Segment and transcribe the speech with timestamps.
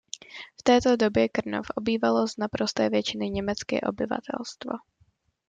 [0.59, 4.71] V této době Krnov obývalo z naprosté většiny německé obyvatelstvo.